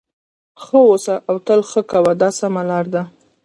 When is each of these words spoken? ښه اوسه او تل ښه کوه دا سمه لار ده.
ښه 0.63 0.77
اوسه 0.89 1.15
او 1.29 1.35
تل 1.45 1.61
ښه 1.69 1.81
کوه 1.91 2.11
دا 2.21 2.29
سمه 2.39 2.61
لار 2.69 2.85
ده. 2.93 3.01